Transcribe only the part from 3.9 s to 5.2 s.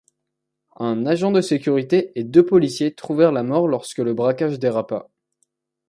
le braquage dérapa.